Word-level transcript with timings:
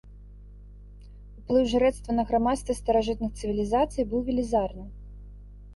Уплыў 1.41 1.65
жрэцтва 1.73 2.11
на 2.21 2.25
грамадства 2.33 2.77
старажытных 2.81 3.31
цывілізацый 3.43 4.03
быў 4.15 4.19
велізарны. 4.33 4.85